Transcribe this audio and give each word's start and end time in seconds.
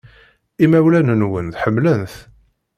Imawlan-nwen 0.63 1.47
ḥemmlen-t. 1.61 2.13